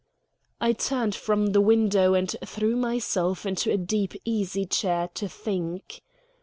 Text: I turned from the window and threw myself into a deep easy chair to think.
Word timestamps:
I 0.59 0.73
turned 0.73 1.13
from 1.13 1.51
the 1.53 1.61
window 1.61 2.15
and 2.15 2.35
threw 2.43 2.75
myself 2.75 3.45
into 3.45 3.71
a 3.71 3.77
deep 3.77 4.15
easy 4.25 4.65
chair 4.65 5.09
to 5.13 5.29
think. 5.29 6.01